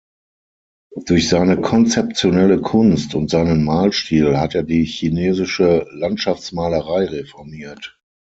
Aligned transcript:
Durch 1.05 1.29
seine 1.29 1.61
konzeptionelle 1.61 2.59
Kunst 2.59 3.13
und 3.13 3.29
seinen 3.29 3.63
Malstil 3.63 4.35
hat 4.35 4.55
er 4.55 4.63
die 4.63 4.83
chinesische 4.83 5.85
Landschaftsmalerei 5.91 7.05
reformiert. 7.05 8.01